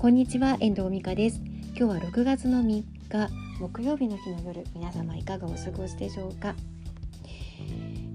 [0.00, 1.40] こんにちは遠藤美香です。
[1.74, 2.86] 今日は6月の3日
[3.58, 6.54] 木曜日の日の夜皆様いかがお過ごしでしょうか？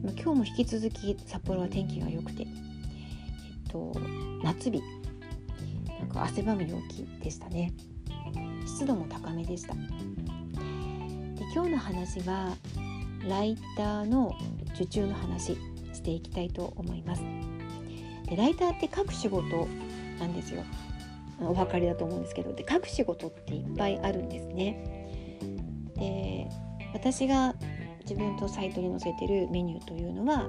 [0.01, 2.47] ま今日も引き続き札幌は天気が良くてえっ
[3.69, 3.91] と
[4.41, 4.81] 夏日
[5.99, 7.73] なんか汗ばむ陽気でしたね。
[8.65, 9.73] 湿度も高めでした。
[9.73, 9.81] で
[11.53, 12.55] 今日の話は
[13.27, 14.33] ライターの
[14.75, 15.57] 受注の話
[15.91, 17.23] していきたいと思います。
[18.29, 19.67] でライターって書く仕事
[20.17, 20.63] なんですよ。
[21.39, 25.09] お分かりだと思うんですけどで書く仕事っていっぱいあるんですね。
[25.95, 26.49] で
[26.93, 27.55] 私が
[28.01, 30.47] 自分とサイトに載せてるメニューというのは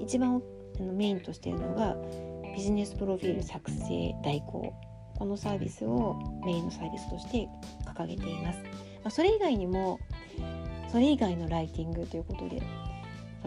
[0.00, 0.42] 一番
[0.80, 1.96] メインとしてるのが
[2.56, 4.74] ビジネスプロフィール作成代行。
[5.16, 7.48] このサービスをメインのサービスとして
[7.86, 8.58] 掲げています、
[9.04, 10.00] ま、それ以外にも
[10.90, 12.62] それ以外のライティングということで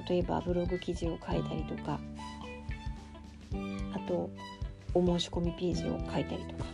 [0.08, 2.00] 例えばブログ記事を書いたりとか
[3.94, 4.30] あと
[4.94, 6.66] お申し込みページを書いたりとか。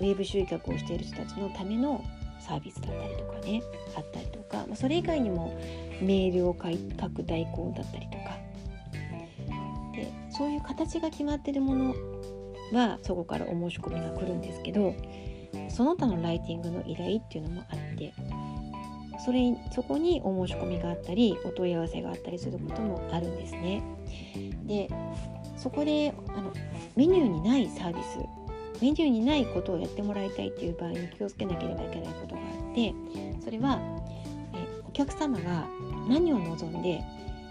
[0.00, 2.04] ウェブ集客をしている人たちのための
[2.40, 3.62] サービスだったりとかね
[3.96, 4.66] あったりとか。
[4.74, 5.56] それ以外にも
[6.00, 8.36] メールを書く代行だったりとか。
[9.94, 11.94] でそういう形が決まってるもの
[12.72, 14.94] はそこからお申し込みが来るんですけど
[15.68, 18.12] その他のライティングの依頼っていうのもあって
[19.24, 23.82] それそこにお申し込みがあったりお問い合わせがあったりすることもあるんですね。
[24.66, 24.88] で
[25.56, 26.52] そこであの
[26.96, 28.18] メニューにないサービス
[28.80, 32.92] メニューにないことをやってもらいたいっていう場合に気をつけなければいけないことがあって
[33.44, 33.78] それは
[34.54, 35.68] えお客様が
[36.08, 37.00] 何を望んで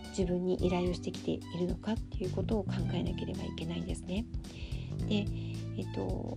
[0.09, 4.25] 自分に依頼をしてきているのかっていうことを考えなければいけないんですね。
[5.07, 5.25] で、
[5.77, 6.35] えっと、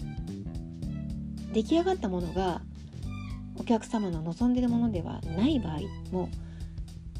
[1.52, 2.62] 出来上がったものが
[3.56, 5.78] お客様の望んでるものではない場合
[6.12, 6.28] も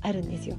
[0.00, 0.56] あるんですよ。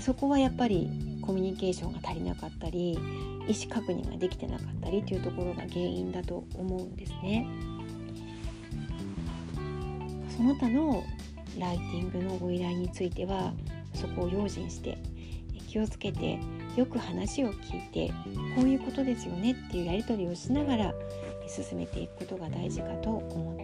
[0.00, 0.90] そこはやっぱり
[1.22, 7.46] コミュニケーションが足りなかったり意思確認ができてなかったりというところが原因だと思うんですね。
[10.36, 11.04] その他の
[11.58, 13.52] ライティングのご依頼については
[13.94, 14.98] そこを用心して
[15.68, 16.40] 気をつけて
[16.76, 18.12] よく話を聞いて
[18.56, 20.94] こういうことですよねっていうやり取りをしながら
[21.46, 23.63] 進めていくことが大事かと思ってい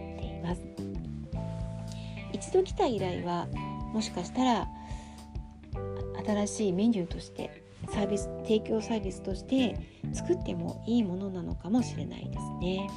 [2.51, 3.47] 一度来た依頼は
[3.93, 4.67] もしかしたら
[6.25, 9.77] 新しいメニューとしてサービス提供サービスとして
[10.11, 12.89] 作ってもいいものなのかもしれないですね。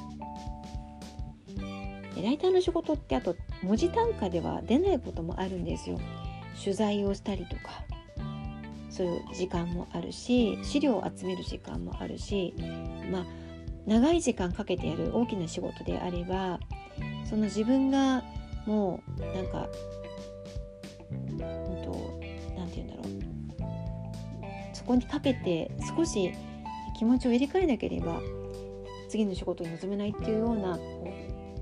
[2.21, 6.01] ライターの仕事ってあと文字単価では出ないこともあるんですよ。
[6.61, 7.85] 取材をしたりとか
[8.91, 12.55] そういう時間もあるし資料を集める時間もあるし
[13.11, 13.27] まあ
[13.87, 16.59] 長い時間かけてやる大きな仕事であれば
[17.29, 18.25] その自分が
[18.67, 19.69] もうなんか
[21.11, 22.21] うんと
[22.57, 23.15] 何て言うんだろう
[24.73, 26.33] そこにかけて少し
[26.97, 28.21] 気持ちを入れ替えなければ
[29.09, 30.79] 次の仕事に臨めないっていうような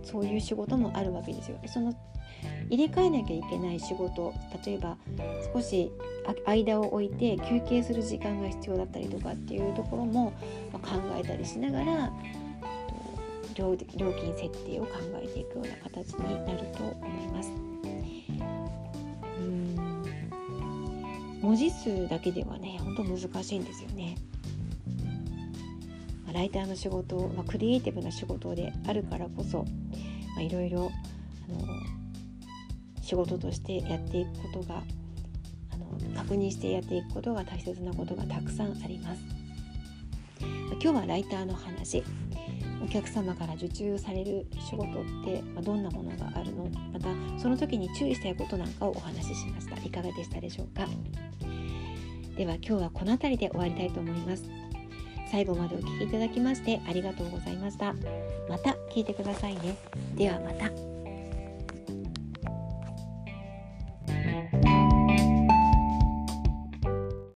[0.02, 1.58] そういう仕事もあるわけですよ。
[1.66, 1.94] その
[2.68, 4.32] 入れ替えなきゃいけない仕事
[4.64, 4.96] 例えば
[5.52, 5.92] 少し
[6.46, 10.32] 間を置いて休憩する時間が必要だったりとかっていうところも
[10.72, 10.80] 考
[11.18, 12.12] えたりしながら
[13.54, 17.50] 料金設定を考えていくような形になると思います。
[19.38, 20.02] うん
[21.40, 24.16] 文字数だけではね本当難しいんですよね。
[26.26, 29.64] まライターの仕事、まあ、クリエイティブな仕事であるからこそ、
[30.40, 30.90] いろいろ
[33.02, 34.82] 仕事としてやっていくことが
[35.72, 35.86] あの
[36.16, 39.20] 確認してやっていくことが大切なことがたくさんあります。
[40.80, 42.02] 今日はライターの話
[42.82, 46.68] お客様から受注される仕事ってどんなものがあるの？
[46.92, 49.76] またその時に注意したいことなんかをお話ししました。
[49.76, 50.86] いかがでしたでしょうか？
[52.36, 54.44] では今日はこの辺りで終わりたいと思います。
[55.30, 57.94] 最後までお聴きいただきましてありがとうございました。
[58.48, 59.76] また聞いてくださいね。
[60.16, 60.91] ではまた。